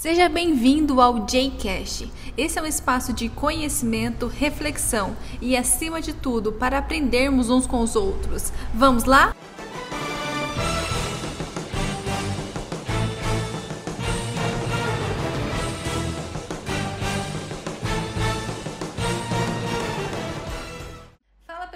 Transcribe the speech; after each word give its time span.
Seja 0.00 0.30
bem-vindo 0.30 0.98
ao 0.98 1.26
JCast. 1.26 2.10
Esse 2.34 2.58
é 2.58 2.62
um 2.62 2.64
espaço 2.64 3.12
de 3.12 3.28
conhecimento, 3.28 4.26
reflexão 4.28 5.14
e, 5.42 5.54
acima 5.54 6.00
de 6.00 6.14
tudo, 6.14 6.52
para 6.52 6.78
aprendermos 6.78 7.50
uns 7.50 7.66
com 7.66 7.82
os 7.82 7.94
outros. 7.94 8.50
Vamos 8.72 9.04
lá? 9.04 9.36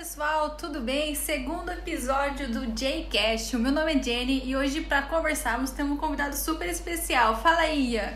Pessoal, 0.05 0.51
tudo 0.51 0.81
bem? 0.81 1.15
Segundo 1.15 1.73
episódio 1.73 2.47
do 2.47 2.67
JCast. 2.73 3.57
O 3.57 3.59
meu 3.59 3.73
nome 3.73 3.95
é 3.95 4.03
Jenny 4.03 4.43
e 4.45 4.55
hoje, 4.55 4.83
para 4.83 5.01
conversarmos, 5.01 5.71
temos 5.71 5.93
um 5.93 5.97
convidado 5.97 6.37
super 6.37 6.69
especial. 6.69 7.41
Fala 7.41 7.61
aí, 7.61 7.95
Ian. 7.95 8.13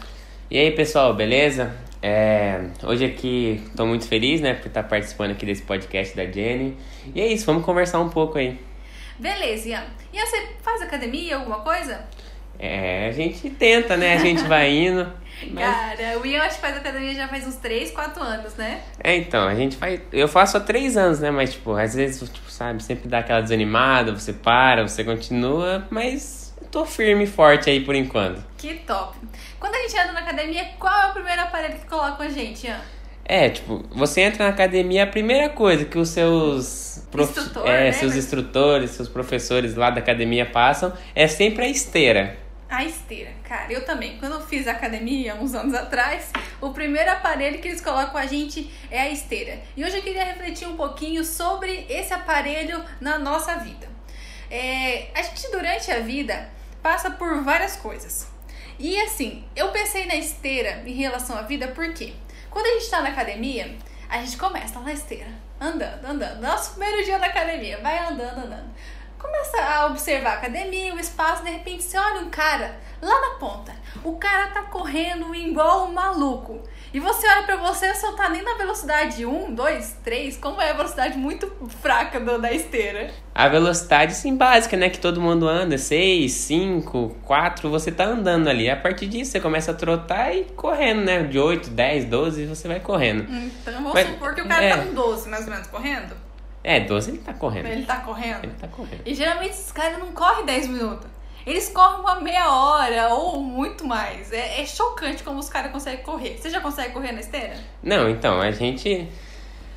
E 0.50 0.58
aí 0.58 0.70
pessoal, 0.72 1.14
beleza? 1.14 1.74
É, 2.02 2.66
hoje 2.82 3.06
aqui 3.06 3.62
estou 3.70 3.86
muito 3.86 4.06
feliz, 4.06 4.42
né, 4.42 4.52
por 4.52 4.66
estar 4.66 4.82
participando 4.82 5.30
aqui 5.30 5.46
desse 5.46 5.62
podcast 5.62 6.14
da 6.14 6.26
Jenny. 6.26 6.76
E 7.14 7.22
é 7.22 7.26
isso, 7.26 7.46
vamos 7.46 7.64
conversar 7.64 8.00
um 8.00 8.10
pouco 8.10 8.36
aí. 8.36 8.60
Beleza, 9.18 9.70
Ian. 9.70 9.84
Ian, 10.12 10.26
você 10.26 10.46
faz 10.60 10.82
academia, 10.82 11.36
alguma 11.36 11.60
coisa? 11.60 12.06
É, 12.58 13.08
a 13.08 13.12
gente 13.12 13.48
tenta, 13.48 13.96
né? 13.96 14.12
A 14.12 14.18
gente 14.18 14.42
vai 14.42 14.70
indo. 14.70 15.10
Mas... 15.50 15.64
Cara, 15.64 16.18
o 16.18 16.26
Ian 16.26 16.42
acho 16.42 16.56
que 16.56 16.60
faz 16.60 16.76
academia 16.76 17.14
já 17.14 17.28
faz 17.28 17.46
uns 17.46 17.56
3, 17.56 17.90
4 17.90 18.22
anos, 18.22 18.54
né? 18.54 18.80
É, 19.02 19.16
então, 19.16 19.46
a 19.46 19.54
gente 19.54 19.76
faz. 19.76 20.00
Eu 20.12 20.28
faço 20.28 20.56
há 20.56 20.60
três 20.60 20.96
anos, 20.96 21.20
né? 21.20 21.30
Mas, 21.30 21.52
tipo, 21.52 21.72
às 21.72 21.94
vezes, 21.94 22.28
tipo, 22.30 22.50
sabe, 22.50 22.82
sempre 22.82 23.08
dá 23.08 23.18
aquela 23.18 23.40
desanimada, 23.40 24.12
você 24.12 24.32
para, 24.32 24.86
você 24.86 25.04
continua, 25.04 25.86
mas 25.90 26.54
eu 26.60 26.68
tô 26.68 26.84
firme 26.84 27.24
e 27.24 27.26
forte 27.26 27.70
aí 27.70 27.80
por 27.80 27.94
enquanto. 27.94 28.44
Que 28.56 28.74
top. 28.74 29.16
Quando 29.58 29.74
a 29.74 29.78
gente 29.82 29.98
anda 29.98 30.12
na 30.12 30.20
academia, 30.20 30.64
qual 30.78 31.02
é 31.02 31.06
o 31.10 31.12
primeiro 31.12 31.42
aparelho 31.42 31.78
que 31.78 31.86
coloca 31.86 32.24
a 32.24 32.28
gente, 32.28 32.66
Ian? 32.66 32.80
É, 33.24 33.50
tipo, 33.50 33.84
você 33.90 34.22
entra 34.22 34.44
na 34.44 34.50
academia, 34.50 35.04
a 35.04 35.06
primeira 35.06 35.50
coisa 35.50 35.84
que 35.84 35.98
os 35.98 36.08
seus 36.08 36.88
Instrutor, 37.14 37.66
é, 37.66 37.84
né? 37.84 37.92
seus 37.92 38.14
instrutores, 38.14 38.90
seus 38.90 39.08
professores 39.08 39.74
lá 39.74 39.90
da 39.90 40.00
academia 40.00 40.46
passam 40.46 40.92
é 41.14 41.26
sempre 41.26 41.64
a 41.64 41.68
esteira. 41.68 42.38
A 42.70 42.84
esteira, 42.84 43.32
cara, 43.44 43.72
eu 43.72 43.84
também. 43.84 44.18
Quando 44.18 44.34
eu 44.34 44.46
fiz 44.46 44.68
academia, 44.68 45.34
uns 45.34 45.54
anos 45.54 45.72
atrás, 45.72 46.30
o 46.60 46.70
primeiro 46.70 47.10
aparelho 47.10 47.60
que 47.60 47.68
eles 47.68 47.80
colocam 47.80 48.20
a 48.20 48.26
gente 48.26 48.70
é 48.90 49.00
a 49.00 49.08
esteira. 49.08 49.58
E 49.74 49.82
hoje 49.82 49.96
eu 49.96 50.02
queria 50.02 50.24
refletir 50.24 50.68
um 50.68 50.76
pouquinho 50.76 51.24
sobre 51.24 51.86
esse 51.88 52.12
aparelho 52.12 52.84
na 53.00 53.18
nossa 53.18 53.56
vida. 53.56 53.88
É, 54.50 55.08
a 55.14 55.22
gente, 55.22 55.50
durante 55.50 55.90
a 55.90 56.00
vida, 56.00 56.50
passa 56.82 57.10
por 57.10 57.42
várias 57.42 57.76
coisas. 57.76 58.28
E 58.78 59.00
assim, 59.00 59.44
eu 59.56 59.68
pensei 59.68 60.04
na 60.04 60.16
esteira 60.16 60.82
em 60.86 60.92
relação 60.92 61.38
à 61.38 61.42
vida 61.42 61.68
porque 61.68 62.12
quando 62.50 62.66
a 62.66 62.78
gente 62.78 62.90
tá 62.90 63.00
na 63.00 63.08
academia, 63.08 63.76
a 64.08 64.18
gente 64.18 64.36
começa 64.36 64.78
na 64.80 64.92
esteira, 64.92 65.30
andando, 65.60 66.04
andando. 66.04 66.40
Nosso 66.40 66.72
primeiro 66.72 67.04
dia 67.04 67.18
na 67.18 67.26
academia, 67.26 67.78
vai 67.78 67.98
andando, 67.98 68.38
andando. 68.38 68.70
Começa 69.18 69.60
a 69.60 69.86
observar 69.86 70.30
a 70.30 70.34
academia, 70.34 70.94
o 70.94 70.98
espaço, 71.00 71.42
de 71.44 71.50
repente 71.50 71.82
você 71.82 71.98
olha 71.98 72.20
um 72.20 72.30
cara 72.30 72.78
lá 73.02 73.20
na 73.20 73.30
ponta. 73.38 73.72
O 74.04 74.16
cara 74.16 74.48
tá 74.48 74.62
correndo 74.62 75.34
igual 75.34 75.86
um 75.86 75.92
maluco. 75.92 76.60
E 76.94 77.00
você 77.00 77.28
olha 77.28 77.42
pra 77.42 77.56
você, 77.56 77.92
você 77.92 78.06
não 78.06 78.16
tá 78.16 78.28
nem 78.30 78.42
na 78.42 78.54
velocidade 78.54 79.26
1, 79.26 79.54
2, 79.54 79.96
3, 80.02 80.36
como 80.38 80.60
é 80.60 80.70
a 80.70 80.72
velocidade 80.72 81.18
muito 81.18 81.46
fraca 81.82 82.18
do- 82.18 82.38
da 82.40 82.50
esteira. 82.50 83.10
A 83.34 83.46
velocidade, 83.48 84.14
sim, 84.14 84.34
básica, 84.36 84.74
né? 84.76 84.88
Que 84.88 84.98
todo 84.98 85.20
mundo 85.20 85.46
anda, 85.46 85.76
6, 85.76 86.32
5, 86.32 87.14
4, 87.24 87.68
você 87.68 87.92
tá 87.92 88.04
andando 88.04 88.48
ali. 88.48 88.70
A 88.70 88.76
partir 88.76 89.06
disso, 89.06 89.32
você 89.32 89.40
começa 89.40 89.72
a 89.72 89.74
trotar 89.74 90.34
e 90.34 90.44
correndo, 90.44 91.02
né? 91.04 91.22
De 91.24 91.38
8, 91.38 91.68
10, 91.70 92.06
12, 92.06 92.46
você 92.46 92.66
vai 92.66 92.80
correndo. 92.80 93.24
Então 93.30 93.74
vamos 93.74 93.92
Mas- 93.92 94.06
supor 94.08 94.34
que 94.34 94.40
o 94.40 94.48
cara 94.48 94.64
é. 94.64 94.76
tá 94.76 94.82
com 94.84 94.94
12, 94.94 95.28
mais 95.28 95.44
ou 95.44 95.50
menos, 95.52 95.66
correndo. 95.66 96.27
É, 96.68 96.80
12 96.80 97.12
ele 97.12 97.18
tá 97.20 97.32
correndo. 97.32 97.64
Ele 97.64 97.86
tá 97.86 97.96
correndo. 97.96 98.44
Ele 98.44 98.52
tá 98.52 98.68
correndo. 98.68 99.00
E 99.06 99.14
geralmente 99.14 99.52
esses 99.52 99.72
caras 99.72 99.98
não 99.98 100.12
correm 100.12 100.44
10 100.44 100.66
minutos. 100.66 101.08
Eles 101.46 101.70
correm 101.70 102.00
uma 102.00 102.20
meia 102.20 102.52
hora 102.52 103.08
ou 103.14 103.40
muito 103.40 103.86
mais. 103.86 104.30
É, 104.30 104.60
é 104.60 104.66
chocante 104.66 105.22
como 105.22 105.38
os 105.38 105.48
caras 105.48 105.72
conseguem 105.72 106.04
correr. 106.04 106.36
Você 106.36 106.50
já 106.50 106.60
consegue 106.60 106.92
correr 106.92 107.12
na 107.12 107.20
esteira? 107.20 107.56
Não, 107.82 108.06
então, 108.10 108.38
a 108.38 108.50
gente 108.50 109.08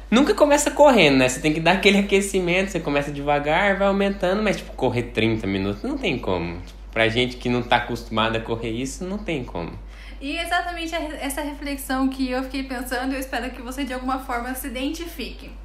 nunca 0.09 0.33
começa 0.33 0.69
correndo, 0.69 1.19
né? 1.19 1.29
Você 1.29 1.39
tem 1.39 1.53
que 1.53 1.61
dar 1.61 1.75
aquele 1.75 1.99
aquecimento, 1.99 2.71
você 2.71 2.79
começa 2.81 3.09
devagar, 3.09 3.77
vai 3.77 3.87
aumentando, 3.87 4.43
mas, 4.43 4.57
tipo, 4.57 4.73
correr 4.73 5.03
30 5.03 5.47
minutos 5.47 5.83
não 5.83 5.97
tem 5.97 6.19
como. 6.19 6.59
Tipo, 6.59 6.79
pra 6.91 7.07
gente 7.07 7.37
que 7.37 7.47
não 7.47 7.63
tá 7.63 7.77
acostumado 7.77 8.35
a 8.35 8.41
correr 8.41 8.71
isso, 8.71 9.05
não 9.05 9.17
tem 9.17 9.45
como. 9.45 9.71
E 10.19 10.35
exatamente 10.35 10.93
essa 10.93 11.41
reflexão 11.41 12.09
que 12.09 12.29
eu 12.29 12.43
fiquei 12.43 12.63
pensando, 12.63 13.13
eu 13.13 13.19
espero 13.21 13.49
que 13.51 13.61
você 13.61 13.85
de 13.85 13.93
alguma 13.93 14.19
forma 14.19 14.53
se 14.55 14.67
identifique. 14.67 15.61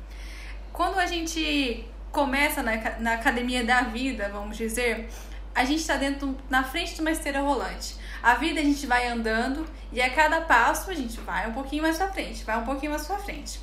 Quando 0.77 0.99
a 0.99 1.07
gente 1.07 1.87
começa 2.13 2.63
na, 2.63 2.77
na 2.99 3.15
academia 3.15 3.65
da 3.65 3.81
vida, 3.81 4.29
vamos 4.29 4.59
dizer, 4.59 5.09
a 5.55 5.65
gente 5.65 5.81
está 5.81 5.97
dentro, 5.97 6.37
na 6.51 6.63
frente 6.63 6.95
de 6.95 7.01
uma 7.01 7.11
esteira 7.11 7.41
rolante. 7.41 7.97
A 8.23 8.35
vida 8.35 8.61
a 8.61 8.63
gente 8.63 8.87
vai 8.87 9.09
andando 9.09 9.67
e 9.91 10.03
a 10.03 10.11
cada 10.11 10.43
passo 10.43 10.91
a 10.91 10.95
gente 10.95 11.19
vai 11.21 11.49
um 11.49 11.55
pouquinho 11.55 11.83
mais 11.83 11.97
pra 11.97 12.09
frente, 12.09 12.45
vai 12.45 12.59
um 12.59 12.65
pouquinho 12.67 12.93
mais 12.93 13.07
pra 13.07 13.17
frente. 13.17 13.59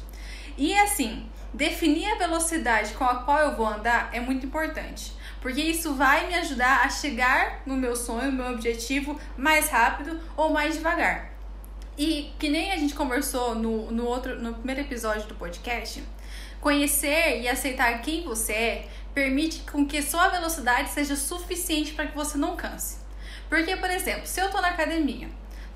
E 0.58 0.74
assim, 0.80 1.30
definir 1.54 2.12
a 2.14 2.18
velocidade 2.18 2.96
com 2.96 3.04
a 3.04 3.18
qual 3.18 3.38
eu 3.42 3.56
vou 3.56 3.68
andar 3.68 4.10
é 4.12 4.20
muito 4.20 4.48
importante, 4.48 5.14
porque 5.40 5.62
isso 5.62 5.94
vai 5.94 6.26
me 6.26 6.34
ajudar 6.34 6.84
a 6.84 6.90
chegar 6.90 7.62
no 7.64 7.76
meu 7.76 7.96
sonho, 7.96 8.32
no 8.32 8.44
meu 8.44 8.54
objetivo 8.54 9.20
mais 9.38 9.70
rápido 9.70 10.20
ou 10.36 10.50
mais 10.50 10.74
devagar. 10.74 11.33
E 11.98 12.32
que 12.40 12.50
nem 12.50 12.72
a 12.72 12.78
gente 12.78 12.94
conversou 12.94 13.56
no, 13.56 13.92
no 13.92 14.06
outro 14.06 14.42
no 14.42 14.54
primeiro 14.54 14.82
episódio 14.82 15.28
do 15.28 15.36
podcast, 15.36 16.04
conhecer 16.60 17.42
e 17.42 17.48
aceitar 17.48 18.02
quem 18.02 18.24
você 18.24 18.54
é 18.54 18.88
permite 19.14 19.60
com 19.72 19.86
que 19.86 20.02
sua 20.02 20.30
velocidade 20.30 20.90
seja 20.90 21.16
suficiente 21.16 21.94
para 21.94 22.08
que 22.08 22.16
você 22.16 22.38
não 22.38 22.56
canse. 22.56 22.98
Porque, 23.48 23.76
por 23.76 23.90
exemplo, 23.90 24.26
se 24.26 24.42
eu 24.42 24.50
tô 24.50 24.60
na 24.60 24.70
academia, 24.70 25.30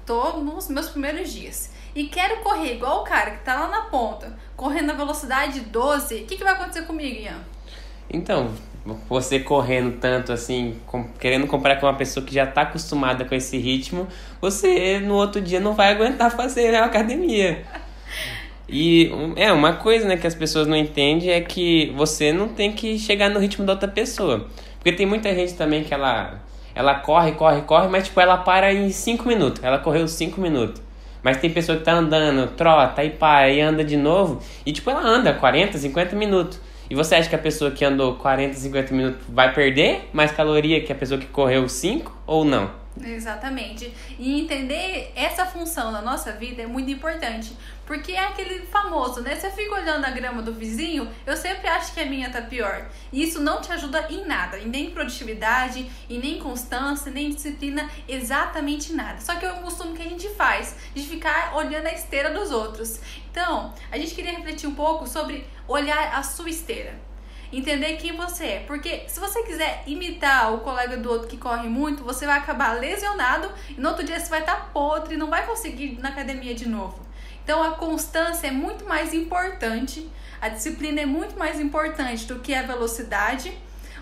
tô 0.06 0.38
nos 0.38 0.68
meus 0.68 0.90
primeiros 0.90 1.32
dias 1.32 1.70
e 1.94 2.08
quero 2.08 2.42
correr 2.42 2.76
igual 2.76 3.02
o 3.02 3.04
cara 3.04 3.32
que 3.32 3.44
tá 3.44 3.60
lá 3.60 3.68
na 3.68 3.82
ponta, 3.84 4.38
correndo 4.56 4.88
na 4.88 4.94
velocidade 4.94 5.60
12, 5.60 6.16
o 6.16 6.26
que, 6.26 6.38
que 6.38 6.44
vai 6.44 6.54
acontecer 6.54 6.84
comigo, 6.84 7.20
Ian? 7.20 7.40
Então, 8.10 8.54
você 9.10 9.40
correndo 9.40 9.98
tanto 10.00 10.32
assim, 10.32 10.76
com- 10.86 11.06
querendo 11.20 11.48
comparar 11.48 11.78
com 11.78 11.86
uma 11.86 11.94
pessoa 11.94 12.26
que 12.26 12.34
já 12.34 12.46
tá 12.46 12.62
acostumada 12.62 13.26
com 13.26 13.36
esse 13.36 13.58
ritmo, 13.58 14.08
você 14.42 15.00
no 15.00 15.16
outro 15.16 15.42
dia 15.42 15.60
não 15.60 15.74
vai 15.74 15.92
aguentar 15.92 16.32
fazer 16.32 16.74
a 16.76 16.86
academia. 16.86 17.64
E 18.70 19.10
é 19.38 19.52
uma 19.52 19.74
coisa 19.74 20.08
né, 20.08 20.18
que 20.18 20.28
as 20.28 20.36
pessoas 20.36 20.68
não 20.68 20.76
entendem 20.76 21.32
é 21.32 21.40
que 21.42 21.94
você 21.96 22.34
não 22.34 22.50
tem 22.50 22.74
que 22.74 23.00
chegar 23.00 23.30
no 23.30 23.40
ritmo 23.40 23.66
da 23.66 23.74
outra 23.74 23.88
pessoa. 23.88 24.48
Porque 24.78 24.92
tem 24.92 25.06
muita 25.06 25.34
gente 25.34 25.54
também 25.54 25.84
que 25.84 25.94
ela, 25.94 26.42
ela 26.76 26.96
corre, 26.96 27.32
corre, 27.34 27.62
corre, 27.62 27.88
mas 27.88 28.06
tipo, 28.06 28.20
ela 28.20 28.38
para 28.38 28.74
em 28.74 28.90
5 28.90 29.28
minutos. 29.28 29.64
Ela 29.64 29.80
correu 29.80 30.08
5 30.08 30.40
minutos. 30.42 30.82
Mas 31.24 31.38
tem 31.38 31.50
pessoa 31.50 31.78
que 31.78 31.84
tá 31.84 31.94
andando, 31.94 32.48
trota, 32.56 33.04
e 33.04 33.10
para, 33.10 33.50
e 33.50 33.60
anda 33.60 33.84
de 33.84 33.98
novo. 33.98 34.42
E 34.66 34.72
tipo, 34.72 34.90
ela 34.90 35.02
anda 35.02 35.34
40, 35.34 35.78
50 35.78 36.16
minutos. 36.16 36.60
E 36.90 36.96
você 36.96 37.16
acha 37.16 37.30
que 37.30 37.36
a 37.36 37.40
pessoa 37.40 37.72
que 37.72 37.84
andou 37.84 38.16
40, 38.16 38.54
50 38.54 38.94
minutos 38.94 39.22
vai 39.28 39.54
perder 39.54 40.10
mais 40.14 40.32
caloria 40.32 40.82
que 40.82 40.92
a 40.92 40.96
pessoa 40.96 41.20
que 41.20 41.28
correu 41.28 41.68
5 41.68 42.24
ou 42.26 42.46
não? 42.46 42.87
Exatamente. 43.04 43.94
E 44.18 44.40
entender 44.40 45.12
essa 45.16 45.46
função 45.46 45.92
na 45.92 46.02
nossa 46.02 46.32
vida 46.32 46.62
é 46.62 46.68
muito 46.68 46.90
importante. 46.92 47.56
Porque 47.86 48.12
é 48.12 48.20
aquele 48.20 48.66
famoso, 48.68 49.22
né? 49.22 49.36
Você 49.36 49.50
fica 49.52 49.76
olhando 49.76 50.04
a 50.04 50.10
grama 50.10 50.42
do 50.42 50.54
vizinho, 50.54 51.10
eu 51.26 51.38
sempre 51.38 51.68
acho 51.70 51.94
que 51.94 52.02
a 52.02 52.06
minha 52.06 52.30
tá 52.30 52.42
pior. 52.42 52.90
E 53.14 53.24
isso 53.24 53.42
não 53.42 53.62
te 53.62 53.72
ajuda 53.72 54.08
em 54.10 54.26
nada, 54.26 54.60
em 54.60 54.68
nem 54.68 54.92
produtividade, 54.92 55.90
e 56.10 56.18
nem 56.18 56.38
constância, 56.38 57.10
nem 57.10 57.30
disciplina, 57.30 57.90
exatamente 58.08 58.92
nada. 58.92 59.22
Só 59.22 59.36
que 59.36 59.46
é 59.46 59.54
um 59.54 59.62
costume 59.62 59.96
que 59.96 60.04
a 60.04 60.10
gente 60.10 60.28
faz, 60.30 60.76
de 60.94 61.02
ficar 61.02 61.56
olhando 61.56 61.88
a 61.88 61.94
esteira 61.94 62.30
dos 62.32 62.52
outros. 62.52 63.00
Então, 63.32 63.74
a 63.90 63.98
gente 63.98 64.14
queria 64.14 64.34
refletir 64.34 64.68
um 64.68 64.76
pouco 64.76 65.08
sobre 65.08 65.48
olhar 65.68 66.14
a 66.14 66.22
sua 66.24 66.50
esteira 66.50 67.07
entender 67.52 67.98
quem 67.98 68.16
você 68.16 68.46
é. 68.46 68.60
Porque 68.68 69.04
se 69.08 69.20
você 69.20 69.44
quiser 69.44 69.84
imitar 69.86 70.54
o 70.54 70.60
colega 70.60 70.98
do 70.98 71.10
outro 71.10 71.28
que 71.28 71.38
corre 71.38 71.68
muito, 71.68 72.04
você 72.04 72.26
vai 72.26 72.38
acabar 72.38 72.80
lesionado 72.80 73.50
e 73.70 73.80
no 73.80 73.90
outro 73.90 74.06
dia 74.06 74.20
você 74.20 74.30
vai 74.30 74.42
estar 74.42 74.72
podre 74.74 75.16
e 75.16 75.18
não 75.18 75.30
vai 75.30 75.46
conseguir 75.46 75.94
ir 75.94 76.00
na 76.00 76.10
academia 76.10 76.54
de 76.54 76.68
novo. 76.68 77.00
Então 77.44 77.64
a 77.64 77.72
constância 77.72 78.48
é 78.48 78.52
muito 78.52 78.86
mais 78.86 79.14
importante, 79.14 80.10
a 80.42 80.50
disciplina 80.50 81.02
é 81.02 81.06
muito 81.06 81.38
mais 81.40 81.60
importante 81.60 82.26
do 82.26 82.40
que 82.40 82.54
a 82.54 82.62
velocidade 82.62 83.52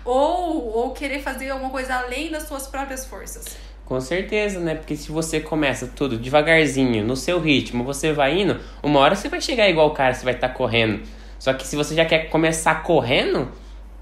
ou, 0.04 0.76
ou 0.76 0.90
querer 0.92 1.20
fazer 1.20 1.50
alguma 1.50 1.70
coisa 1.70 1.94
além 1.94 2.30
das 2.30 2.44
suas 2.44 2.66
próprias 2.66 3.06
forças. 3.06 3.56
Com 3.84 4.00
certeza, 4.00 4.58
né? 4.58 4.74
Porque 4.74 4.96
se 4.96 5.12
você 5.12 5.38
começa 5.38 5.86
tudo 5.86 6.18
devagarzinho, 6.18 7.04
no 7.04 7.14
seu 7.14 7.38
ritmo, 7.40 7.84
você 7.84 8.12
vai 8.12 8.40
indo, 8.40 8.60
uma 8.82 8.98
hora 8.98 9.14
você 9.14 9.28
vai 9.28 9.40
chegar 9.40 9.68
igual 9.68 9.86
o 9.86 9.92
cara, 9.92 10.12
você 10.12 10.24
vai 10.24 10.34
estar 10.34 10.48
correndo. 10.48 11.02
Só 11.38 11.52
que 11.52 11.66
se 11.66 11.76
você 11.76 11.94
já 11.94 12.04
quer 12.04 12.28
começar 12.30 12.82
correndo, 12.82 13.50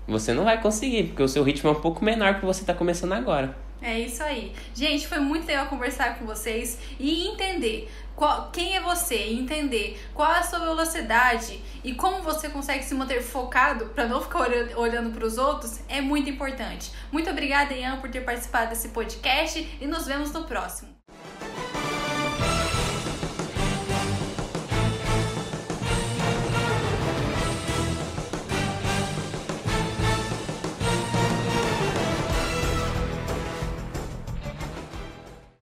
você 0.06 0.32
não 0.32 0.44
vai 0.44 0.60
conseguir, 0.60 1.04
porque 1.04 1.22
o 1.22 1.28
seu 1.28 1.42
ritmo 1.42 1.70
é 1.70 1.72
um 1.72 1.80
pouco 1.80 2.04
menor 2.04 2.38
que 2.38 2.46
você 2.46 2.60
está 2.60 2.74
começando 2.74 3.12
agora. 3.12 3.56
É 3.84 3.98
isso 3.98 4.22
aí. 4.22 4.52
Gente, 4.74 5.06
foi 5.06 5.18
muito 5.18 5.46
legal 5.46 5.66
conversar 5.66 6.18
com 6.18 6.24
vocês 6.24 6.78
e 6.98 7.28
entender 7.28 7.90
qual, 8.16 8.50
quem 8.50 8.76
é 8.76 8.80
você, 8.80 9.16
entender 9.16 10.00
qual 10.14 10.32
é 10.32 10.38
a 10.38 10.42
sua 10.42 10.60
velocidade 10.60 11.60
e 11.82 11.94
como 11.94 12.22
você 12.22 12.48
consegue 12.48 12.82
se 12.82 12.94
manter 12.94 13.20
focado 13.20 13.86
para 13.86 14.06
não 14.06 14.22
ficar 14.22 14.48
olhando 14.76 15.10
para 15.10 15.26
os 15.26 15.36
outros 15.36 15.80
é 15.86 16.00
muito 16.00 16.30
importante. 16.30 16.92
Muito 17.12 17.28
obrigada, 17.28 17.74
Ian, 17.74 17.98
por 17.98 18.10
ter 18.10 18.22
participado 18.22 18.70
desse 18.70 18.88
podcast 18.88 19.76
e 19.78 19.86
nos 19.86 20.06
vemos 20.06 20.32
no 20.32 20.44
próximo. 20.44 20.94